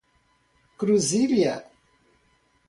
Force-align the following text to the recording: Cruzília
Cruzília 0.79 1.61